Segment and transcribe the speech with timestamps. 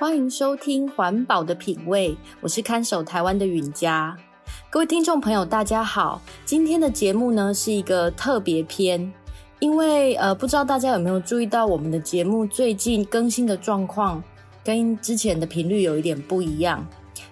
[0.00, 4.16] 欢迎收听环保的品味，我是看守台湾的允嘉。
[4.70, 6.22] 各位听众朋友，大家好。
[6.46, 9.12] 今天的节目呢是一个特别篇，
[9.58, 14.24] 因为呃，不知道大家有没有注意到我们的节目最近更新的状况
[14.64, 16.82] 跟之前的频率有一点不一样。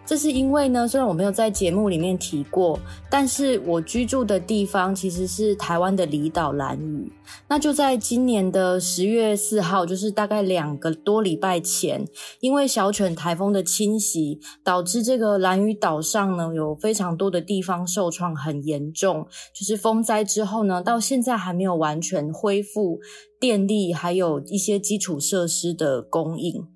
[0.08, 2.80] 这是因为呢，虽然我没有在节目里面提过，
[3.10, 7.12] 但是我居住的地方其实是台湾的离岛兰屿。
[7.46, 12.08] 那就在今年的十月四号，就是大概两个多礼拜前，
[12.40, 19.26] 因为小犬台风的侵袭，导致这个兰屿岛上呢有非常多的地方受创很严重。
[19.54, 22.98] 就是风灾之后呢，到现在还没有完全恢复
[23.38, 26.66] 电力，还有一些基础设施的供应。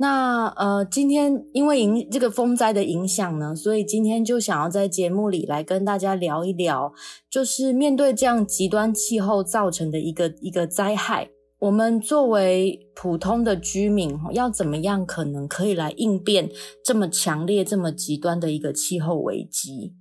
[0.00, 6.92] 那呃，今天因为影这个风灾的影响呢，所以今天就想要在节目里来跟大家聊一聊，
[7.28, 16.48] 就是面对这样极端气候造成的一个一个灾害，我们作为普通的居民，要怎么样可能可以来应变
[16.84, 19.94] 这么强烈、这么极端的一个气候危机？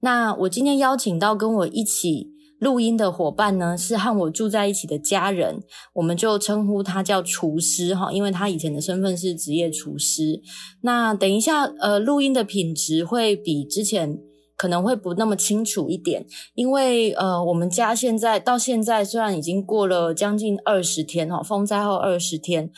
[0.00, 2.31] 那我今天邀请到跟我一起。
[2.62, 5.60] 录音的伙伴呢，是和我住在一起的家人，
[5.94, 10.40] 我们就称呼他叫厨师哈，因为他以前的身份是职业厨师。
[10.82, 14.16] 那等一下，呃，录音的品质会比之前
[14.56, 16.24] 可能会不那么清楚一点，
[16.54, 22.70] 因为呃，我们家现在到现在虽然已经过了将近二十天哈，风灾后二十天。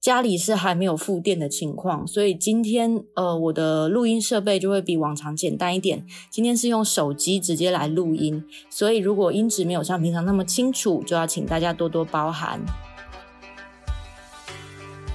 [0.00, 6.06] 家里是还没有复电的情况，所以今天呃我的录音设备就会比往常简单一点。
[6.30, 12.58] 今天是用手机直接来录音，所以如果音质没有像平常那么清楚，就要请大家多多包涵。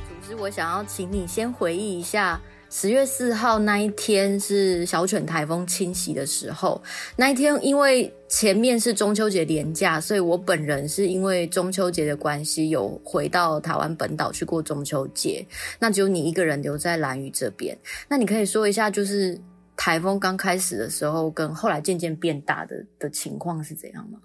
[0.07, 2.39] 总之，我想要请你先回忆一下。
[2.77, 6.83] 十月四号那一天是小犬台风侵袭的时候，
[7.15, 15.47] 那一天因为前面是中秋节连假，所以我本人是因为中秋节的关系有回到台湾本岛去过中秋节。
[15.79, 17.77] 那只有你一个人留在兰屿这边，
[18.09, 19.39] 那你可以说一下，就是
[19.77, 24.19] 台风刚开始的时候跟后来渐渐变大的的情况是怎样吗？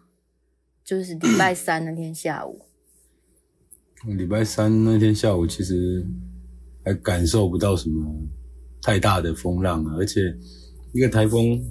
[0.85, 2.61] 就是礼拜三那天下午，
[4.19, 6.05] 礼拜三那天下午其实
[6.85, 8.13] 还感受不到什么。
[8.83, 10.35] 太大的风浪了，而且
[10.93, 11.63] 一个台风，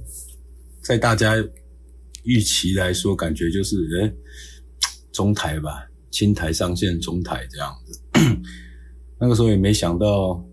[0.82, 1.34] 在大家
[2.24, 4.14] 预期来说，感觉就是诶、
[5.12, 8.00] 中台吧，轻台上线中台这样子。
[9.20, 10.46] 那个时候也没想到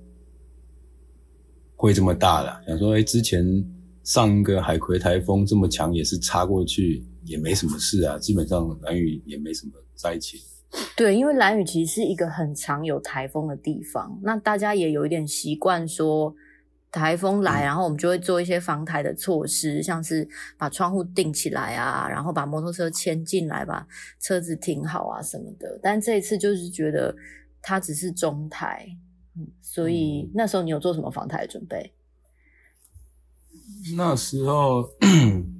[1.76, 3.44] 会这么大了，想说诶、之前
[4.02, 10.40] 上一个海葵台风这么强，也是插过去，也没什么事啊，基本上兰屿也没什么灾情。
[10.96, 16.34] 对，因为兰屿其实是一个很常有台风的地方，那大家也有一点习惯说。
[16.92, 20.26] 台风来，然后我们就会做一些防台的措施，像是
[20.56, 23.86] 把窗户钉起来啊，然后把摩托车牵进来，把
[24.18, 25.78] 车子停好啊什么的。
[25.82, 27.14] 但这一次就是觉得
[27.60, 28.88] 它只是中台，
[29.36, 31.92] 嗯，所以那时候你有做什么防台的准备？
[33.96, 34.88] 那时候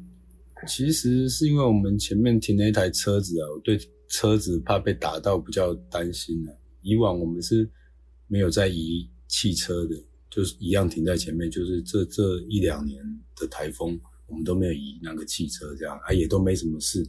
[0.66, 6.52] 其实是因为我们前面停了一台车子啊，我对车子怕被打到比较担心啊。
[6.80, 7.68] 以往我们是
[8.26, 9.94] 没有在移汽车的。
[10.30, 13.02] 就是一样停在前面，就是这这一两年
[13.34, 17.06] 的台风，我们都没有移那个汽车，这样啊也都没什么事。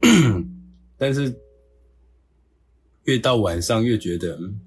[0.96, 1.34] 但是
[3.04, 4.60] 越到晚上越觉得，嗯，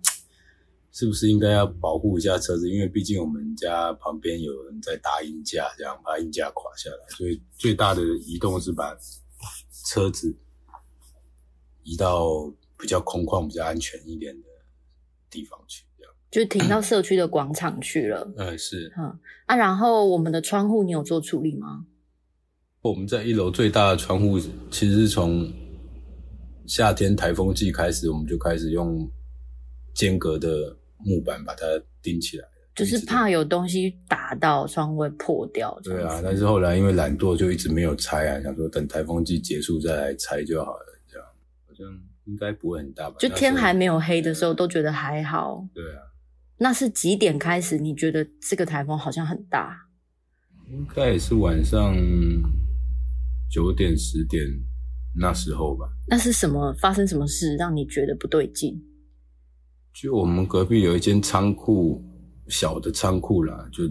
[0.92, 2.70] 是不是应该要保护一下车子？
[2.70, 8.98] 因为毕竟我们家旁边有人在搭硬架，这样把硬架垮下来，所以最大的移动是把
[9.86, 10.36] 车子
[11.84, 14.48] 移到比较空旷、比较安全一点的
[15.30, 15.87] 地方去。
[16.30, 18.32] 就停到社区的广场去了。
[18.38, 18.92] 嗯，是。
[18.98, 21.86] 嗯啊，然后我们的窗户你有做处理吗？
[22.82, 24.40] 我们在一楼最大的窗户，
[24.70, 25.52] 其实是从
[26.66, 29.10] 夏天台风季开始，我们就开始用
[29.94, 31.66] 间隔的木板把它
[32.02, 35.78] 钉起来，就是怕有东西打到窗户会破掉。
[35.84, 40.86] 对啊，但是后来因为懒惰，就一直没有拆啊，想说等台风季结束再来拆就好了。
[41.10, 41.28] 这样
[41.68, 41.88] 好像
[42.26, 43.16] 应该不会很大吧？
[43.18, 45.66] 就天还没有黑的时候，都觉得还好。
[45.74, 46.04] 对啊。
[46.58, 47.78] 那是几点开始？
[47.78, 49.88] 你觉得这个台风好像很大？
[50.70, 51.96] 应该也是晚上
[53.50, 54.44] 九点十点
[55.16, 55.88] 那时候吧。
[56.08, 56.74] 那是什么？
[56.74, 58.82] 发生什么事让你觉得不对劲？
[59.94, 62.04] 就我们隔壁有一间仓库，
[62.48, 63.84] 小的仓库啦，就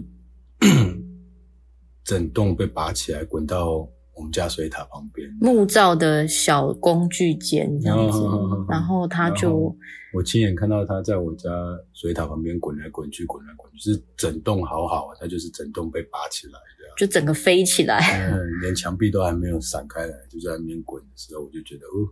[2.03, 3.89] 整栋被拔起来，滚到。
[4.17, 5.29] 我们家水塔旁边。
[5.39, 9.75] 木造的小工具间这样子，哦、然后他就
[10.13, 11.49] 我亲眼看到他在我家
[11.93, 17.99] 水塔旁边滚来滚去，滚来滚去，是整栋好好，他就是整栋被拔起来的，就整个飞起来，
[18.31, 22.09] 嗯，连墙壁都还没有散开来，就在那边滚的时候，我就觉得哦，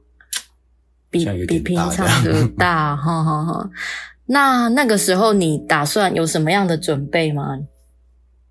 [1.09, 3.69] 比比平常的大，哈哈哈。
[4.27, 7.57] 那那个时候你打算有什么样的准备吗？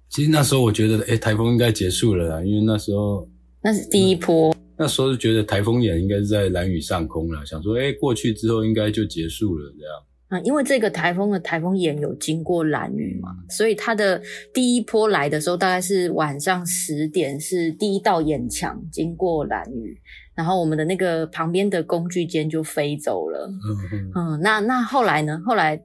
[0.09, 3.29] 其实那时候我觉得，哎，台风应该结束了啦，因为那时候
[3.65, 4.55] 那是第一波。
[4.77, 9.95] 那时候就觉得台风眼应该是在蓝雨上空了，想说，哎，过去之后应该就结束了这样。
[10.29, 14.21] 啊因为这个台风的台风眼有经过蓝雨嘛，所以它的
[14.53, 19.97] 第一波来的时候大概是晚上十点，是第一道眼墙经过蓝雨，
[20.35, 23.47] 然后我们的那个旁边的工具间就飞走了。
[23.47, 25.41] 嗯嗯，那那后来呢？
[25.47, 25.81] 后来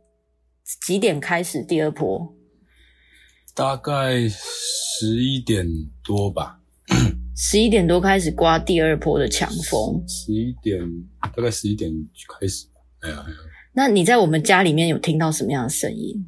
[0.82, 2.34] 几点开始第二波？
[3.54, 5.68] 大概十一点
[6.04, 6.59] 多吧。
[7.42, 10.04] 十一点多开始刮第二波的强风。
[10.06, 10.86] 十一点，
[11.22, 11.90] 大概十一点
[12.38, 12.68] 开始。
[13.00, 13.38] 哎呀哎呀。
[13.72, 16.28] 那你在我们家里面有听到什么样的声音？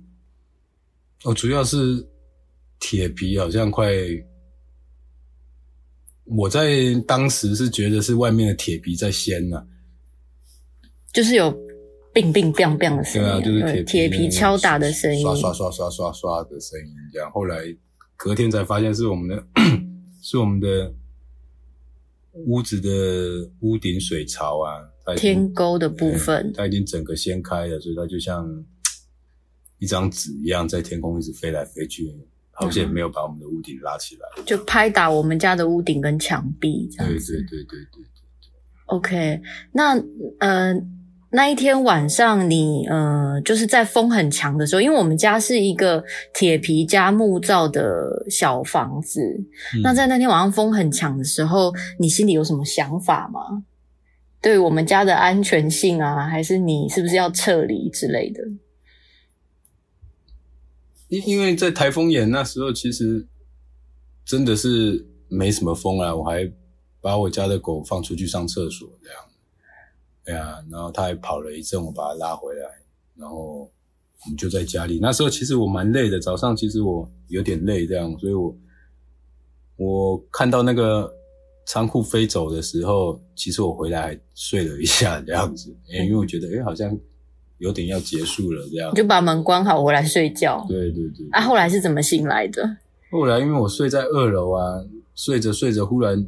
[1.26, 2.08] 哦，主要是
[2.80, 3.92] 铁皮好像快，
[6.24, 9.62] 我在当时是觉得是外面的铁皮在掀呐，
[11.12, 11.52] 就是有
[12.14, 17.30] 冰冰冰冰的声音，对啊，就是铁铁皮敲打的声音，刷刷刷刷刷刷的声音，这样。
[17.32, 17.58] 后来
[18.16, 19.46] 隔天才发现是我们的，
[20.24, 20.94] 是我们的
[22.34, 24.88] 屋子的屋顶水槽啊。
[25.18, 28.48] 天沟的部分，它已经整个掀开了，所以它就像
[29.80, 32.16] 一张纸一样，在天空一直飞来飞去，
[32.52, 37.34] 好像没有把我们的屋顶拉起来，就拍打我们家的屋顶跟墙壁这样子。
[37.34, 38.06] 对对对对对对。
[38.86, 39.42] OK，
[39.74, 40.02] 那
[40.40, 40.74] 呃
[41.34, 49.22] 那一天晚上你呃就是在风很强的时候，因为我们家是一个铁皮加木造的小房子，
[49.76, 53.64] 嗯、那在那天晚上风很强的时候，你心里有什么想法吗？
[54.42, 58.42] 对我们家的安全性啊，还是你是不是要撤离之类的？
[61.08, 63.28] 因因为在台风眼那时候，其实
[64.26, 66.14] 真的是没什么风啊。
[66.14, 66.52] 我还
[67.00, 69.20] 把我家的狗放出去上厕所，这样。
[70.26, 72.68] 对啊，然后他还跑了一阵，我把他拉回来，
[73.16, 73.62] 然后
[74.24, 75.00] 我们就在家里。
[75.02, 78.56] 那时候其实我蛮累的，早上其实我有点累，这样，所以我
[79.78, 81.14] 我看到那个。
[81.64, 86.98] 仓库飞走的时候，其实我回来还睡了一下这样子，因为我觉得诶好像
[87.60, 88.90] 有点要结束了这样。
[88.92, 90.66] 你就把门关好，回来睡觉。
[90.68, 91.26] 对对对。
[91.32, 92.78] 啊，后来是怎么醒来的？
[93.12, 94.84] 后来因为我睡在二楼啊，
[95.14, 96.28] 睡着睡着，忽然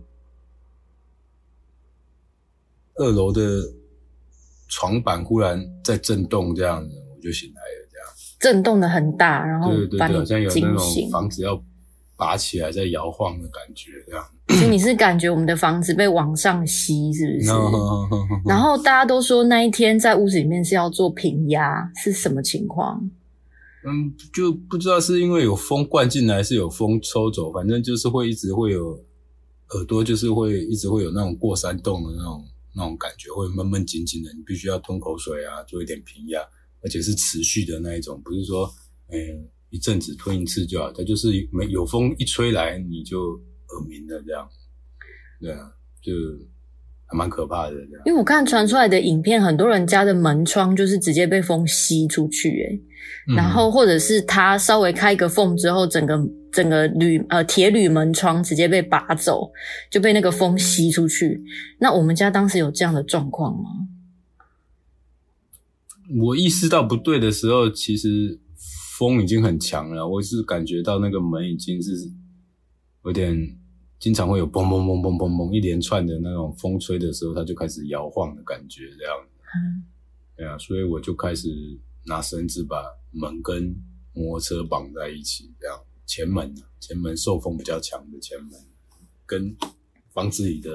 [2.95, 3.41] 二楼的
[4.73, 8.07] 床板忽然在震动，这样子我就醒来了，这样。
[8.39, 11.61] 震动的很大，然后对对对，好像有那种房子要
[12.17, 14.25] 拔起来在摇晃的感觉，这样。
[14.49, 17.49] 所以你是感觉我们的房子被往上吸，是不是？
[18.49, 22.99] 然后大家都说那一天在屋子里面是要做平压，是什么情况？
[23.85, 28.99] 嗯，就不知道是因为有风灌进来，是有风抽走，反正就是会一直会有
[29.71, 32.43] 耳朵，就是会一直会有那种过山洞的那种
[32.75, 36.41] 那种感觉，会闷闷紧紧的，你必须要吞口水啊，做一点平压，
[36.81, 38.73] 而且是持续的那一种，不是说，
[39.09, 43.41] 嗯、一阵子吞一次就好，它就是没有风一吹来你就。
[43.69, 44.47] 耳鸣的这样，
[45.41, 46.11] 对啊，就
[47.13, 47.75] 还蛮可怕的。
[48.05, 52.81] 因为我看传出来的影片，很多人家的门窗就是直接被风吸出去，诶、
[53.29, 56.19] 嗯、然后或者是他稍微开一个缝之后，整个
[56.51, 59.51] 整个铝呃铁铝门窗直接被拔走，
[59.91, 61.43] 就被那个风吸出去。
[61.79, 63.69] 那我们家当时有这样的状况吗？
[66.19, 68.39] 我意识到不对的时候，其实
[68.97, 71.91] 风已经很强了，我是感觉到那个门已经是
[73.05, 73.59] 有点。
[74.03, 79.15] 经常会有嘣嘣嘣嘣嘣嘣一连串的那种风吹的时候，它就开始摇晃的感觉，这样。
[79.55, 79.85] 嗯。
[80.35, 81.47] 对啊，所以我就开始
[82.05, 83.73] 拿绳子把门跟
[84.11, 85.79] 摩托车绑在一起，这样。
[86.05, 88.51] 前门，前门受风比较强的前门，
[89.25, 89.55] 跟
[90.11, 90.69] 房子里的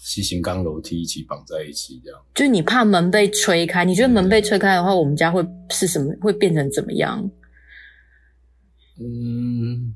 [0.00, 2.18] 细型钢楼梯一起绑在一起，这样。
[2.34, 6.14] 就是你怕门被吹开，你觉得门被吹开的话，我们家会是什么？
[6.22, 7.30] 会变成怎么样？
[8.98, 9.94] 嗯。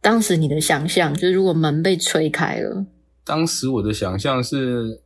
[0.00, 2.86] 当时你的想象就是，如果门被吹开了。
[3.22, 5.02] 当时我的想象是，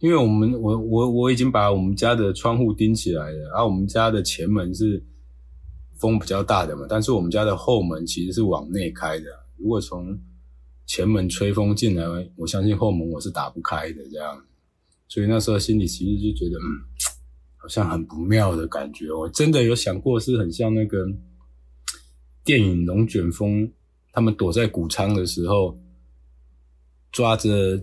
[0.00, 5.02] 因为我们我我我已经把我们家的窗户钉起来了，然后我们家的前门是
[5.96, 9.26] 风比较大的嘛，但是我们家的后门其实是往内开的。
[9.56, 10.18] 如果从
[10.86, 12.04] 前门吹风进来，
[12.36, 14.44] 我相信后门我是打不开的，这样。
[15.06, 16.82] 所以那时候心里其实就觉得，嗯。
[17.64, 21.06] 好像很不妙的感觉，我真的有想过，是很像那个
[22.44, 23.62] 电影《龙卷风》，
[24.12, 25.74] 他们躲在谷仓的时候，
[27.10, 27.82] 抓着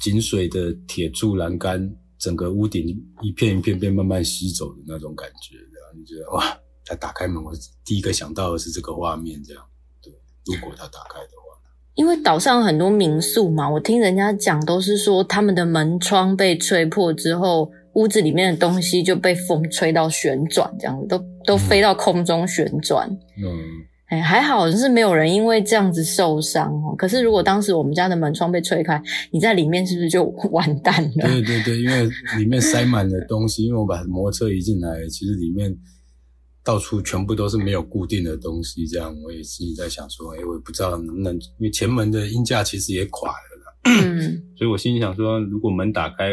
[0.00, 2.86] 井水的铁柱栏杆，整个屋顶
[3.20, 7.52] 一片一片被慢慢吸走的那种感觉，然后你觉得哇，他打开门，我
[7.84, 9.64] 第一个想到的是这个画面，这样，
[10.00, 10.12] 对，
[10.44, 11.58] 如果他打开的话，
[11.96, 23.08] 因为岛上很多民宿嘛，我听人家讲都是说他们的门窗被吹破之后，屋子里面的东西就被风吹到旋转，这样子都都飞到空中旋转。
[23.42, 23.58] 嗯，
[24.06, 26.94] 哎，还好是没有人因为这样子受伤哦。
[26.96, 31.28] 可是如果当时我们家的门窗被吹开，你在里面是不是就完蛋了？
[31.28, 35.76] 对对对，因为里面塞满了东西，因为我把摩托车移进来，其实里面。
[36.66, 46.32] 到处全部都是没有固定的东西，这样我也自己在想说，哎、欸，我也不知道能不能，因为前门的音架其实也垮了啦，嗯，所以我心里想说，如果门打开，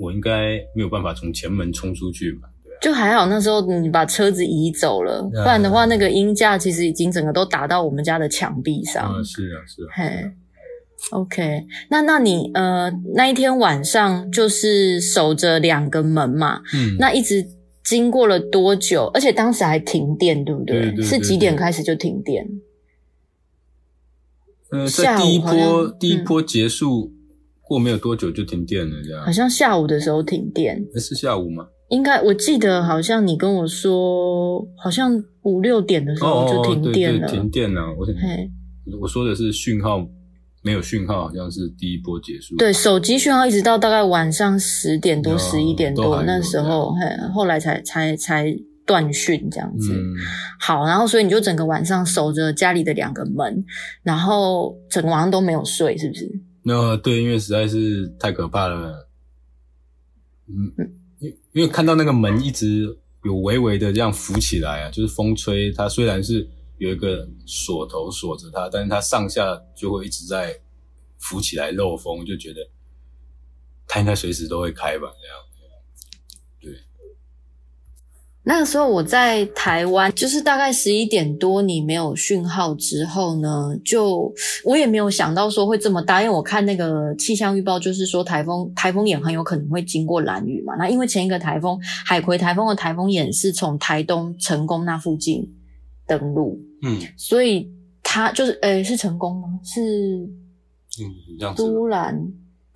[0.00, 2.48] 我应该没有办法从前门冲出去吧？
[2.64, 9.04] 对啊，就还好那时候你把车子移走了，不然的话，那个鹰架其实已经整个都打到我们家的墙壁上。
[9.04, 9.88] 啊，是啊，是啊。
[9.94, 10.32] 嘿啊
[11.12, 17.46] ，OK，那那你呃那一天晚上就是守着两个门嘛，嗯，那一直。
[17.82, 19.10] 经过了多久？
[19.14, 20.76] 而且当时还停电，对不对？
[20.76, 22.46] 对对对对，是几点开始就停电？
[24.70, 27.10] 嗯、呃，在第一波第一波结束
[27.70, 29.24] 过没有多久就停电了，这样。
[29.24, 30.76] 好像下午的时候停电。
[30.92, 31.64] 那是下午吗？
[31.90, 35.12] 应该，我记得好像你跟我说，好像
[35.42, 37.20] 五六点的时候就停电了。
[37.20, 38.50] 哦哦对对停电了，我嘿
[39.00, 40.04] 我说的是讯号。
[40.62, 42.54] 没有讯号，好像是第一波结束。
[42.58, 48.54] 对，手机讯号一直到大概晚上十点多、十一点多那时候，嘿，后来才才才
[48.86, 49.94] 断讯这样子。
[49.94, 50.12] 嗯、
[50.60, 53.64] 好，然后所以你就整个晚上守着家里的两个门，
[54.02, 56.30] 然后整个晚上都没有睡，是不是？
[56.62, 59.08] 那对，因为实在是太可怕了。
[60.46, 60.72] 嗯，
[61.18, 66.48] 因因为看到那个门一直有微微的这样浮起来啊，就是风吹，它虽然是。
[66.80, 70.58] 有一个锁头锁着它，但是它上下就会一直在
[71.18, 72.66] 浮起来漏风，就觉得
[73.86, 75.12] 它应该随时都会开吧？
[75.20, 75.36] 这样，
[76.58, 76.72] 对。
[78.50, 90.74] 那个时候我在台湾，就是大概十一点多，你没有讯号之后呢，就我也没有想到说会这么大，因为我看那个气象预报，就是说台风台风眼很有可能会经过兰屿嘛。
[90.74, 95.48] 那因为前一个台风海葵台风的台风眼是从台东成功那附近
[96.04, 96.58] 登陆。
[96.82, 97.70] 嗯，所以
[98.02, 99.48] 他就是，诶、欸、是成功吗？
[99.62, 99.80] 是，
[101.00, 101.06] 嗯，
[101.38, 101.62] 这样子。
[101.62, 102.20] 都兰，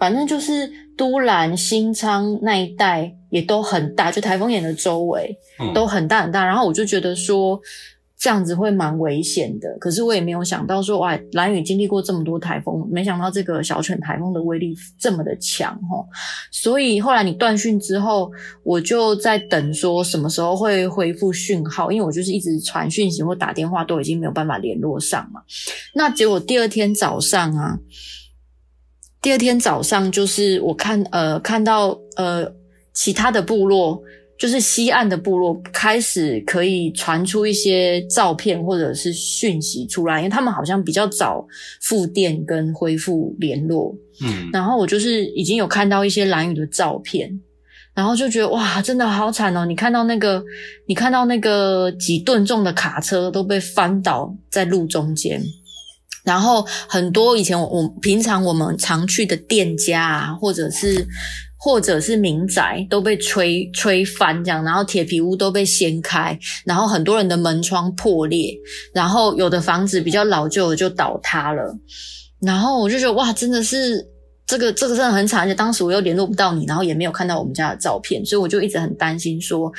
[0.04, 5.34] 反正就是都兰、新昌那一带也都很大，就台风眼的周围
[5.74, 6.44] 都很大很大。
[6.44, 7.58] 然后我就觉得说。
[8.16, 16.06] 这样子会蛮危险的，可是我也没有想到说，哇，蓝雨经历过这么多台风，没想到这个小犬台风的威力这么的强哦。
[16.50, 18.30] 所以后来你断讯之后，
[18.62, 25.42] 我就在等说什么时候会恢复讯号，因为我就是一直传讯息或打电话都已经没有办法联络上嘛。
[25.94, 27.76] 那结果第二天早上啊，
[29.24, 32.46] 第二天早上就是我看呃看到呃
[32.92, 34.00] 其他的部落。
[34.36, 41.46] 就是西岸的部落开始可以传出一些照片或者是讯息出来，因为他们好像比较早
[41.80, 43.94] 复电跟恢复联络。
[44.20, 47.40] 嗯，然后我就是已经有看到一些蓝雨的照片，
[47.94, 49.64] 然后就觉得哇，真的好惨哦！
[49.64, 50.42] 你看到那个，
[50.86, 55.40] 你看到那个几吨重的卡车都被翻倒在路中间，
[56.24, 61.06] 然后很多以前我我平常我们常去的店家啊，或者是。
[61.56, 68.54] 或者是民宅都被吹吹翻，这样，然后铁皮屋都被掀开，然后很多人的门窗破裂，
[68.92, 71.74] 然后有的房子比较老旧的就倒塌了，
[72.42, 74.06] 然后我就觉得哇，真的是
[74.46, 79.72] 这个这个真的很惨，而且当时我又联络不到你，然后也没有看到我们家的照片，所以我就一直很担心说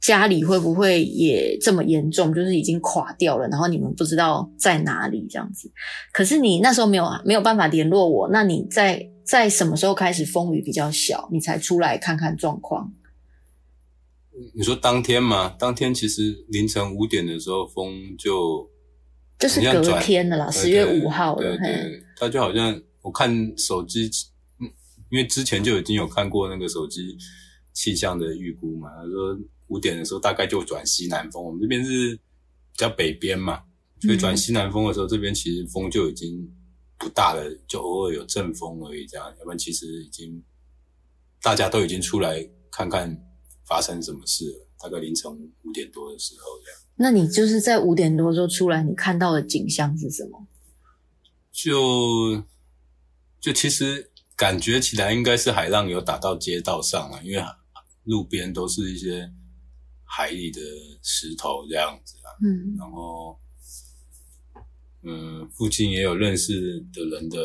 [0.00, 5.70] 家里会不会也这么严重，就是已经垮掉了，然后你们不知道在哪里这样子。
[6.12, 9.10] 可是你那时候没有没有办法联络我，那你在。
[9.22, 12.92] 在什么时候开始风雨比较小，你才出来看看状况？
[14.56, 15.54] 你说当天吗？
[15.56, 18.68] 当天其实凌晨五点的时候风就
[19.38, 21.42] 就是隔天的啦，十月五号了。
[21.42, 24.10] 对，对，对，他就好像我看手机，
[24.58, 24.66] 嗯，
[25.12, 27.16] 因为之前就已经有看过那个手机
[27.72, 28.88] 气象的预估嘛。
[28.88, 29.38] 他说
[29.70, 33.62] 五点的时候大概就转西南风，我们这边是比较北边嘛，
[34.02, 36.48] 所以转西南风的时候，嗯、这边其实风就已经。
[37.02, 39.26] 不大了，就偶尔有阵风而已，这样。
[39.38, 40.44] 要不然其实已经
[41.40, 43.18] 大家都已经出来看看
[43.66, 44.68] 发生什么事了。
[44.78, 46.78] 大概凌晨五点多的时候，这样。
[46.96, 50.46] 那你就是在五点多的时候出来，你看到的景象是什么？
[51.50, 52.44] 就
[53.40, 57.42] 就其实感觉起来应该是海浪有打到街道上了，因为
[58.04, 59.32] 路边都是一些
[60.10, 60.60] 海里的
[61.02, 62.28] 石头这样子啊。
[62.42, 63.38] 嗯，然后。
[65.02, 67.38] 嗯，附近也有认识的人的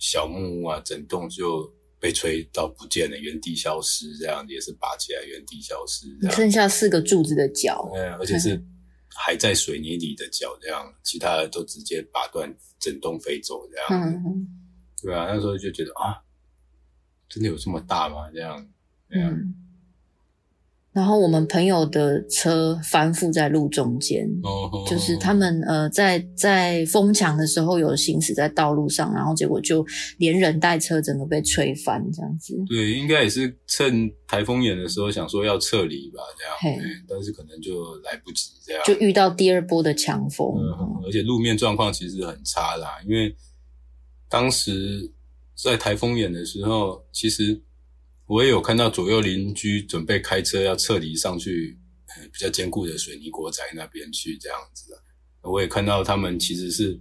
[0.00, 8.60] 小木屋啊，整栋就被吹到不见了，原地消失，这样也是拔起来原地消失，剩下四个柱子的脚，对，而且是
[9.14, 14.02] 还在水泥里的脚这样，其他的都直接拔断，整栋飞走这样。
[14.02, 14.48] 嗯，
[15.00, 16.18] 对啊，那时候就觉得啊，
[17.28, 18.28] 真的有这么大吗？
[18.34, 18.68] 这样，
[19.08, 19.30] 这样。
[19.30, 19.54] 嗯
[20.92, 24.90] 然后我们朋友的车翻覆在路中间，oh, oh, oh.
[24.90, 29.82] 就是他们呃在在封墙的时候有行驶在道路上，然后结果就
[30.18, 32.54] 连人带车整个被吹翻这样子。
[32.68, 43.34] 对，应该也是趁台风眼的时候想说要撤离吧，这样，但是可能就来不及这样，就遇到第二波的强风，嗯，而且路面状况其实很差啦，因为
[44.28, 45.10] 当时
[45.54, 47.62] 在台风眼的时候，其实。
[48.32, 51.78] 我也有看到左右邻居准备开车要撤离上去，
[52.32, 54.96] 比较坚固的水泥国宅那边去这样子的。
[55.42, 56.98] 我也看到他们其实是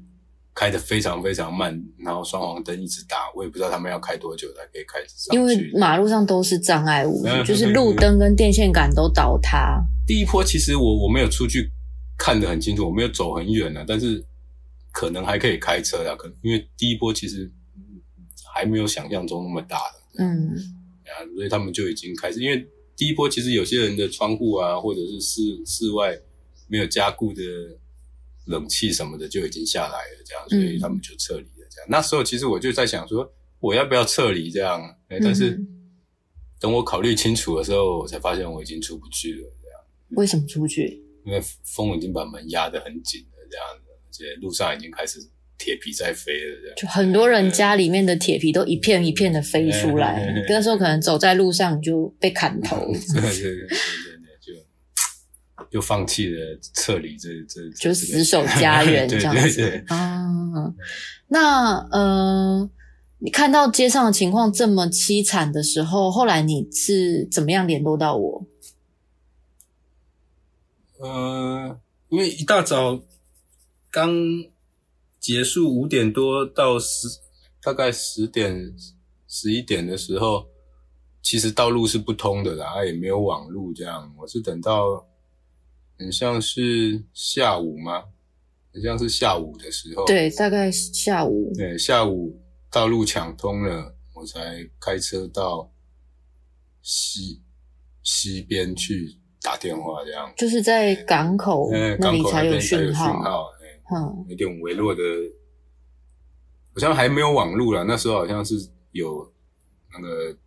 [0.53, 5.37] 开得非常非常慢，然后双黄灯一直打，我也不知道他们要开多久才可以开上去。
[5.37, 9.81] 因为马路上都是障碍物，就是路灯跟电线杆都倒塌。
[10.05, 11.71] 第一波其实我我没有出去
[12.17, 14.21] 看得很清楚，我没有走很远啊，但是
[14.91, 17.49] 可能还可以开车啊，可能因为第一波其实
[18.53, 20.25] 还没有想象中那么大的。
[20.25, 20.53] 嗯。
[21.35, 26.17] 所以他们就已经开始，因为第一波其实有些人的窗户啊，或者是室室外
[26.67, 27.41] 没有加固的
[28.45, 31.67] 冷气什么的就已经下来了，这样，所以他们就撤离了。
[31.69, 34.81] 这样，那时候其实我就在想说，我要不要撤离这样？
[35.07, 35.59] 但是
[36.59, 39.49] 等我考虑清楚的时候，我才发现我已经出不去了。
[39.61, 39.79] 这样，
[40.11, 41.03] 为什么出不去？
[41.25, 45.19] 因为风已经把门压得很紧了，这样子，而且路上已经开始。
[45.63, 52.77] 铁皮在飞了，这样，就很多人家里面的铁皮都一片一片的飞出来， 那时候可能走在路上就被砍头。
[53.13, 54.55] 对对对对对，
[55.57, 60.73] 就就放弃了撤离这这，就死守家园 这样子啊。
[61.27, 62.67] 那呃，
[63.19, 68.47] 你看到街上的情况这么凄惨的时候，后来你是怎么样联络到我？
[70.97, 72.99] 呃，因为一大早
[73.91, 74.11] 刚。
[75.21, 77.07] 结束五点多到十，
[77.61, 78.75] 大概十点
[79.27, 80.47] 十一点的时候，
[81.21, 84.11] 其实道路是不通的啦，也没有网路这样。
[84.17, 85.05] 我是等到
[85.99, 88.05] 很像是下午吗？
[88.73, 90.05] 很像是下午的时候。
[90.05, 91.53] 对，大概下午。
[91.55, 92.35] 对，下午
[92.71, 95.69] 道路抢通了，我才开车到
[96.81, 97.41] 西
[98.01, 100.33] 西边去打电话这样。
[100.35, 101.69] 就是在港口
[101.99, 103.51] 那里才有讯号。
[103.93, 105.01] 嗯，有点微弱的，
[106.73, 107.83] 好像还没有网络了。
[107.83, 108.55] 那时候好像是
[108.91, 109.31] 有
[109.93, 110.37] 那个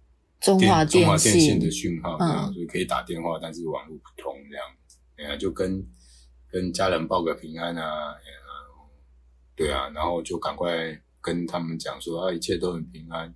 [0.41, 4.65] 中华中华电信的讯号，这样，所以可以打电话，但是网络不通这样。
[5.17, 5.87] 哎呀，就跟
[6.51, 8.15] 跟家人报个平安啊，
[9.55, 13.33] 对啊，然后就赶快跟他们讲说啊，一切都很平安，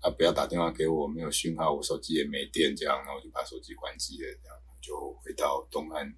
[0.00, 6.14] 啊，不要打电话给我，没有讯号，我手机也没电，这样，然后就把手机关机了，这样就回到东岸，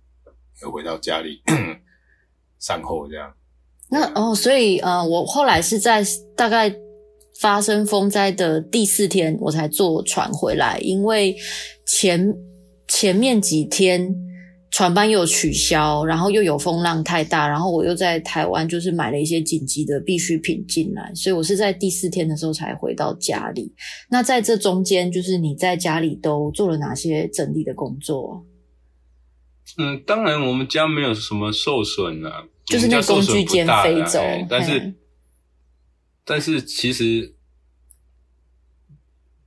[0.62, 1.42] 又回到家里。
[2.60, 3.32] 善后这样，
[3.90, 6.04] 那哦，所以呃，我后来是在
[6.36, 6.72] 大概
[7.40, 11.34] 发生风灾的第四天，我才坐船回来，因为
[11.86, 12.32] 前
[12.86, 14.14] 前面几天
[14.70, 23.72] 船班又取消，然后又有风浪太大，然后我又在台湾就是买了一些紧急的必需品进来，所以我是在第四天的时候才回到家里。
[24.10, 28.44] 那在这中间，就是你在家里都做了哪些整理的工作？
[29.78, 34.20] 嗯，当然，我们家没有什么受损啊，就是那工具间飞走。
[34.48, 34.94] 但是，
[36.24, 37.35] 但是其实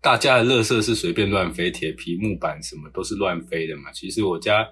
[0.01, 3.91] 大家的垃圾是随便乱飞，铁皮、木板什么都是乱飞的嘛。
[3.91, 4.67] 其实我家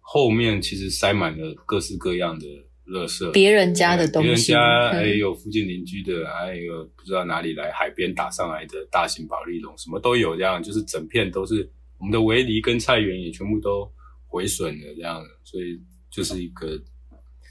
[0.00, 2.46] 后面其实塞满了各式各样的
[2.86, 10.36] 垃圾，别人家的东西，别人家还有附近邻居的，还有不知道哪里来海边打上来的大型保丽龙，什么都有。
[10.36, 13.90] 这样就是整片都是我们的围篱跟菜园也全部都。
[14.32, 15.78] 毁损的这样，所以
[16.10, 16.82] 就是一个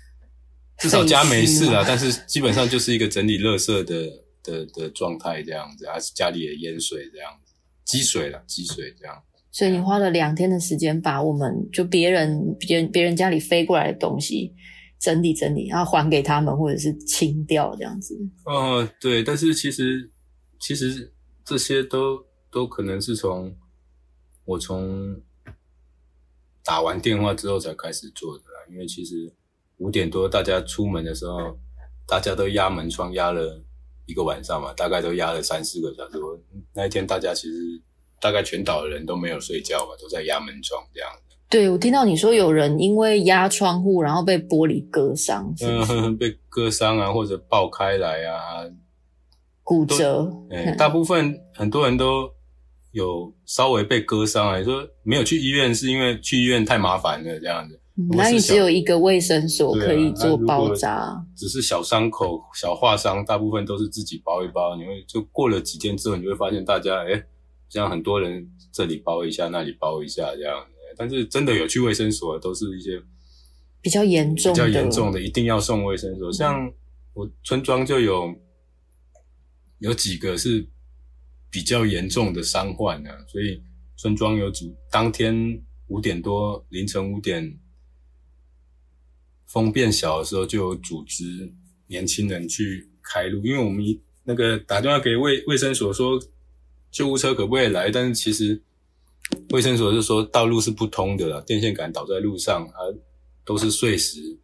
[0.81, 7.53] 至少家没事啊，但是基本上就是一个整理垃圾的的的状态这样子，还是家里也淹水这样子，
[7.85, 9.15] 积水了，积水这样。
[9.51, 14.51] 所以你花了两天的时间，把我们就别人别人别人家里飞过来的东西
[14.99, 18.17] 整理整理，然后还给他们，或者是清掉这样子。
[18.45, 20.09] 哦，对，但是其实
[20.59, 21.13] 其实
[21.45, 23.55] 这些都都可能是从
[24.45, 25.21] 我从。
[26.63, 29.31] 打完电话之后才开始做的啦，因为其实
[29.77, 31.57] 五点多大家出门的时候，
[32.07, 33.59] 大家都压门窗压了
[34.05, 36.17] 一个晚上嘛，大概都压了三四个小时。
[36.73, 37.81] 那一天大家其实
[38.19, 41.09] 大概全岛的人都没有睡觉吧，都在压门窗这样。
[41.49, 48.69] 对，我听到你说有人因为压窗户，然后被玻璃割伤，嗯， 被割伤啊，或者爆开来啊，
[49.63, 50.31] 骨折。
[50.51, 52.31] 欸，大部分很多人都。
[52.91, 57.79] 有稍微被割伤啊，说没有去医院是因为去医院太麻烦了这样子，
[58.15, 64.75] 那你只有一个卫生所可以做包扎，只是小伤口、小划伤，大部分都是自己包一包。
[64.75, 67.23] 你会就过了几天之后，你会发现大家哎，
[67.69, 70.65] 像很多人这里包一下，那里包一下这样。
[70.97, 73.01] 但是真的有去卫生所，都是一些
[73.81, 76.31] 比较严重、比较严重的，一定要送卫生所。
[76.33, 76.71] 像
[77.13, 78.33] 我村庄就有
[79.79, 80.67] 有几个是
[81.51, 83.61] 比较严重的伤患啊，所以
[83.95, 87.59] 村庄有组当天五点多，凌晨五点。
[89.45, 91.51] 风变小的时候，就有组织
[91.87, 96.17] 年轻人去开路，因为我们一那个打电话给卫卫生所说
[96.89, 98.61] 救护车可不可以来，但是其实
[99.49, 102.79] 卫生所是说道路是不通的啦，电线杆倒在路上，啊
[103.43, 104.37] 都是碎石，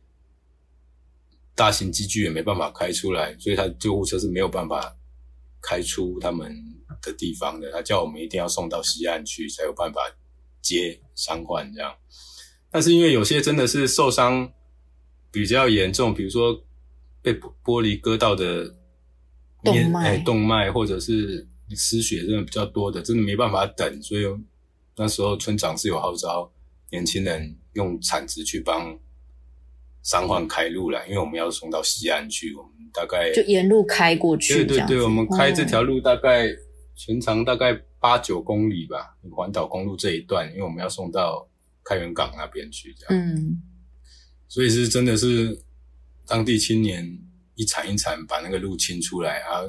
[1.55, 4.97] 大型机具也没办法开出来，所以他救护车是没有办法
[5.61, 6.53] 开出他们
[7.01, 7.71] 的地方的。
[7.71, 10.01] 他叫我们一定要送到西岸去，才有办法
[10.61, 11.93] 接伤患这样。
[12.71, 14.51] 但是因为有些真的是受伤。
[15.29, 16.63] 比较严重，比如说
[17.21, 18.73] 被玻璃割到的
[19.61, 24.23] 动脉，哎，动脉或者是失血真的比较多的，真的没办法等，所以
[24.95, 26.49] 那时候村长是有号召
[26.89, 28.97] 年轻人用铲子去帮
[30.01, 34.65] 伤患开路了，因为我们要送到西岸去，我们大概就沿路开过去。
[34.65, 36.47] 对对对，我们开这条路大概
[36.97, 41.47] 全长大概八九公里吧，环岛公路这一段，因为我们要送到
[41.85, 43.15] 开元港那边去，这样。
[43.15, 43.61] 嗯。
[44.49, 45.61] 所以是真的是
[46.25, 47.19] 当地青年
[47.55, 49.61] 一铲一铲把那个路清出来啊，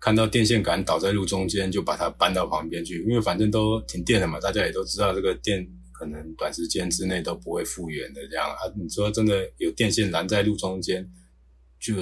[0.00, 8.58] 看到电线杆倒在路中间，就把它搬到旁边去，因为反正都停电了嘛，大家也都知道这个电可能短时间之内都不会复原的这样啊。
[8.74, 11.12] 你说真的有电线拦在路中间，
[11.78, 11.94] 就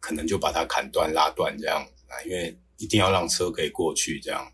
[0.00, 4.46] 可能就把它砍断拉断这样啊，因为一定要让车可以过去这样。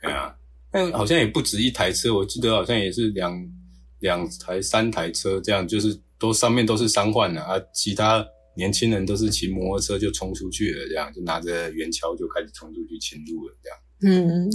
[0.00, 0.34] 对啊，
[0.70, 3.46] 但好像也不止一台车，我记得好像也是两。
[4.00, 7.58] 两台、三台车，这样就是都上面都是伤患的啊！
[7.72, 8.22] 其他
[8.54, 13.78] 年轻人都是骑摩托车就冲出去了，这样就拿着圆锹就开始冲出去侵入了，这样。
[14.02, 14.50] 嗯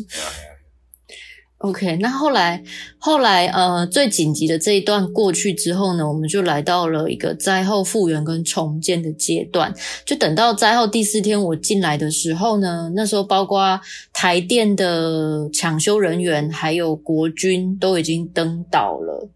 [1.59, 1.95] ，OK。
[1.97, 2.61] 那后来，
[2.97, 9.73] 后来呃，最紧急的这一段过去之后呢，我们就来到了一个灾后复原跟重建的阶段。
[10.05, 13.79] 就等到灾后第四天我进来的时候呢，那时候包括
[14.11, 19.29] 台电的抢修人员还有国军都已经登岛了。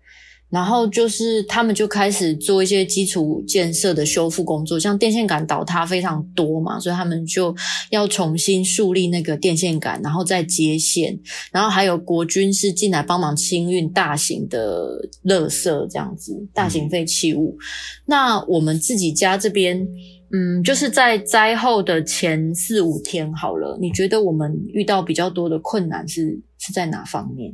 [0.54, 7.56] 然后就是他们就开始做一些基础建设的修复工作，像电线杆倒塌非常多嘛，所以他们就
[7.90, 11.20] 要重新树立那个电线杆，然后再接线。
[11.52, 17.58] 然后还有国军是进来帮忙清运大型的垃圾，这样子大型废弃物。
[17.58, 17.64] 嗯。
[18.06, 19.88] 那我们自己家这边，
[20.32, 27.52] 嗯，就是在灾后的前四五天好了，你觉得我们遇到比较多的困难是是在哪方面？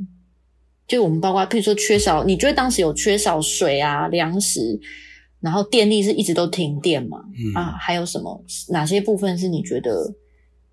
[0.90, 4.76] 就我们包括，譬如说缺少，你觉得当时有缺少水啊、粮食，
[5.38, 7.22] 然后电力是一直都停电嘛？
[7.38, 8.44] 嗯啊，还有什么？
[8.70, 10.12] 哪些部分是你觉得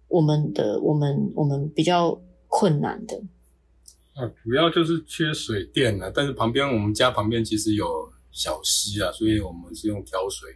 [0.07, 3.15] 我们的、我们、我们比较困难的？
[4.15, 6.11] 啊，主要就是缺水电啊。
[6.11, 10.49] 但是旁边我们家旁边其实有小溪啊，所以我们是用挑水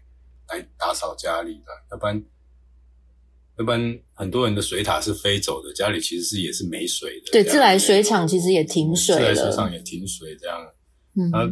[0.50, 2.24] 来打扫家里的，要不然。
[3.62, 7.32] 一般很多人的水塔是飞走的，家里其实是也是没水的。
[7.32, 9.22] 对，自来水厂其实也停水了。
[9.22, 10.60] 自来水厂也停水，这样。
[11.16, 11.32] 嗯。
[11.32, 11.50] 啊，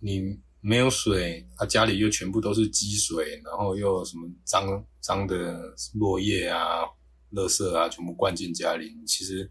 [0.00, 6.84] 你没有水，他家里又全部都是积水，然后又有什么脏脏的落叶啊、
[7.32, 9.50] 垃圾啊，全部灌进家里，其实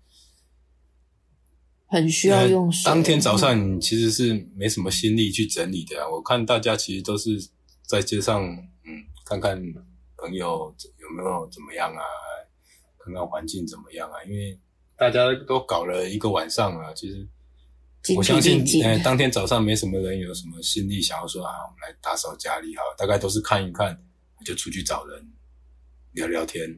[1.86, 2.90] 很需要用水。
[2.90, 6.10] 当天早上你其实是没什么心力去整理的啊。
[6.10, 7.50] 我看大家其实都是
[7.86, 9.62] 在街上，嗯，看看
[10.24, 10.74] 朋友。
[11.00, 12.04] 有没有怎么样啊？
[13.04, 14.16] 看看环境怎么样啊？
[14.26, 14.58] 因为
[14.96, 17.28] 大家都搞了一个晚上了，其实
[18.16, 24.02] 我相信，哎，当天早上没什么人有什么心力想要说啊，我们来打扫家里哈，大概都是看一看
[24.46, 25.22] 就出去找人
[26.14, 26.70] 聊聊天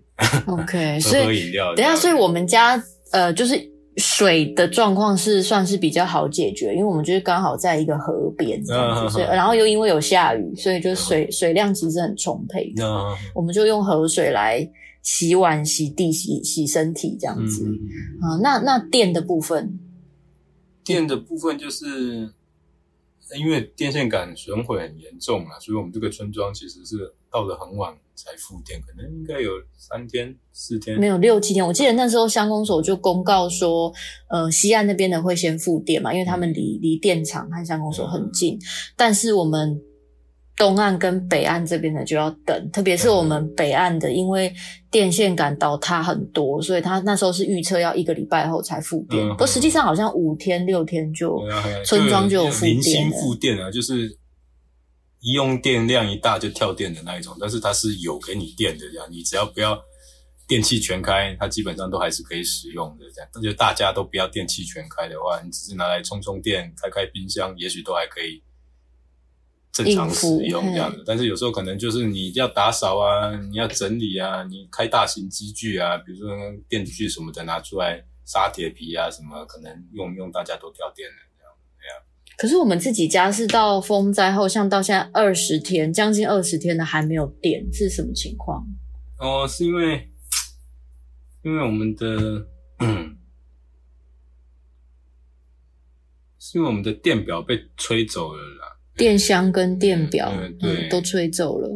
[0.48, 1.76] ，OK， 喝喝饮料。
[1.76, 3.75] 等一下，所以我们家呃就是。
[3.98, 12.74] 水的状况是算是比较好解决，因为我们就是刚好在一个河边这样子，所以然后又因为有下雨，所以就水水量其实很充沛。
[13.34, 14.70] 我们就用河水来
[15.02, 17.66] 洗碗、洗地、洗洗身体这样子。
[18.22, 19.80] 啊，那那电的部分，
[20.84, 22.30] 电的部分就是
[23.38, 27.96] 因为电线杆损毁很严重啊，所以我们这个村庄其实是到了很晚。
[28.18, 31.68] 才复电，可能应该有三天四天，没有六七天。
[31.68, 33.94] 我记得那时候乡公所就公告说，
[34.30, 38.56] 呃，西岸那边的会先复电嘛，因为他们离离电厂和乡公所很近。
[38.56, 38.60] 嗯、
[38.96, 39.82] 但是我们
[40.58, 44.54] 东岸跟北岸这边的就要等，特别是我们北岸的，因为
[44.90, 51.44] 电线杆倒塌很多，所以他那时候是预测要一个礼拜后才复电，不过实际上好像五天六天就
[51.86, 52.82] 村庄就有复电了。
[52.82, 54.18] 零星复电啊，就是
[55.20, 59.78] 一用电量一大就跳电的那一种，但是它是有给你电的，这样你只要不要
[60.48, 63.04] 电器全开，它基本上都还是可以使用的。
[63.14, 68.42] 这样，那就大家都不要电器全开的话，你只是拿来充充电、开开冰箱，也许都还可以。
[69.76, 76.34] 正常使用这样的，但是有时候可能就是你要打扫啊，你要整理啊，你开大型机具啊，比如说
[76.70, 82.02] 电锯什么的拿出来杀铁皮啊什么，可能用用大家都掉电了这样这样。
[82.38, 88.66] 可是我们自己家是到风灾后，像到现在二十天，将近二十天了还没有电，是什么情况？
[89.20, 90.10] 哦，是因为
[91.44, 92.48] 因为我们的
[92.80, 93.18] 嗯，
[96.40, 98.75] 是因为我们的电表被吹走了啦。
[98.98, 101.70] 电箱跟电表，嗯，嗯，都吹走了。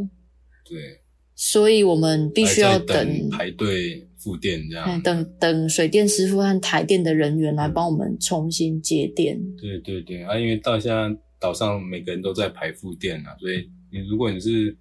[0.64, 1.02] 对，
[1.36, 5.02] 所以我们必须要等，等排队复电这样。
[5.02, 9.40] 等等水电师傅和台电的人员来帮我们重新接电。
[9.58, 14.78] 对对对啊，因为到现在岛上每个人都在排复电啊，所以你如果你是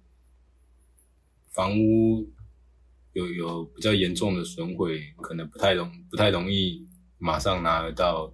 [1.51, 2.29] 房屋
[3.13, 8.31] 有有比较严重的损毁，可能不太容不太容易马上拿得到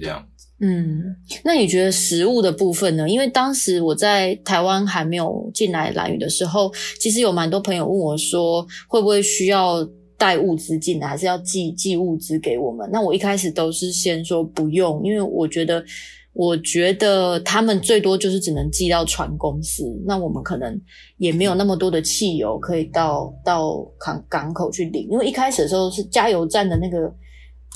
[0.00, 0.46] 这样子。
[0.60, 1.14] 嗯，
[1.44, 3.08] 那你觉得食物的部分呢？
[3.08, 12.90] 因为当时我在台湾还没有进来蓝屿的时候，其实有蛮多朋友问我说，会不会需要带物资进来，还是要寄寄物资给我们？
[12.92, 15.84] 那我一开始都是先说不用，因为我觉得，
[16.32, 20.76] 我觉得他们最多就是只能寄到船公司，那我们可能
[21.18, 27.14] 也没有那么多的汽油可以到到港港口去领，因为一开始的时候是加油站的那个。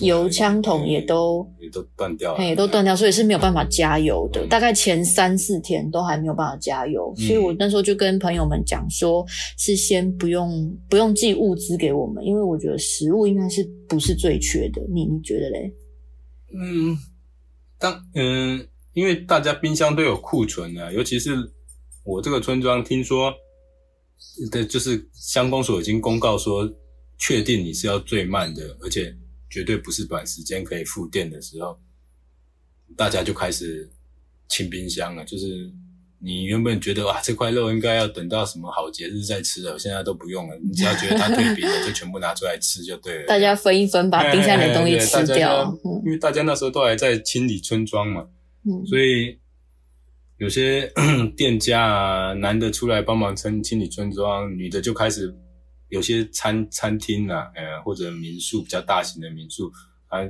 [0.02, 4.44] 油枪筒也都也都断掉了，也都断掉，所以是没有办法加油的。
[4.48, 9.24] 大概前三四天都还没有办法加油，所以我那时候就跟朋友们讲说，
[9.56, 14.82] 是先不用不用寄物资给我们，因为我觉得食物应该是不是最缺的。
[14.92, 15.72] 你你觉得嘞？
[16.54, 16.98] 嗯，
[17.78, 21.36] 当嗯，因为大家冰箱都有库存啊，尤其是
[22.04, 23.32] 我这个村庄，听说
[24.50, 26.68] 的就是乡公所已经公告说，
[27.18, 29.14] 确定你是要最慢的，而且。
[29.52, 31.78] 绝对不是短时间可以复电的时候，
[32.96, 33.90] 大家就开始
[34.48, 35.22] 清冰箱了。
[35.26, 35.70] 就是
[36.18, 40.56] 你原本觉得哇，这块肉应该要等到什么好节日再吃了，现在都不用了。
[40.64, 43.26] 你只要觉得它退冰了，就全部拿出来吃就对了。
[43.26, 45.78] 大家分一分，把冰箱里的东西吃掉。
[46.06, 48.26] 因为大家那时候都还在清理村庄嘛，
[48.64, 49.38] 嗯，所以
[50.38, 50.90] 有些
[51.36, 55.36] 店家啊，男的出来帮忙清清理村庄，女的就开始。
[55.92, 59.70] 有些餐餐厅啊，呃，或者民宿比较大型的民宿，
[60.08, 60.20] 啊，